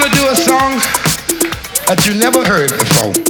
[0.00, 0.78] gonna do a song
[1.86, 3.29] that you never heard before.